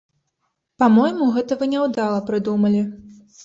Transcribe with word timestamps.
Па-мойму, 0.83 1.29
гэта 1.37 1.59
вы 1.61 1.65
няўдала 1.77 2.19
прыдумалі. 2.33 2.81